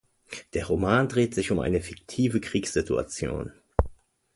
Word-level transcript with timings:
Der 0.55 0.65
Roman 0.65 1.07
dreht 1.07 1.35
sich 1.35 1.51
um 1.51 1.59
eine 1.59 1.79
fiktive 1.79 2.41
Kriegssituation. 2.41 3.51